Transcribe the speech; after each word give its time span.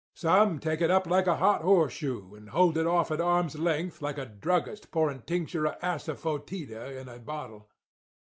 Some 0.15 0.57
take 0.57 0.81
it 0.81 0.89
up 0.89 1.05
like 1.05 1.27
a 1.27 1.35
hot 1.35 1.61
horseshoe, 1.61 2.33
and 2.33 2.49
hold 2.49 2.75
it 2.75 2.87
off 2.87 3.11
at 3.11 3.21
arm's 3.21 3.59
length 3.59 4.01
like 4.01 4.17
a 4.17 4.25
druggist 4.25 4.89
pouring 4.89 5.21
tincture 5.21 5.67
of 5.67 5.79
asafœtida 5.81 6.99
in 6.99 7.07
a 7.07 7.19
bottle. 7.19 7.69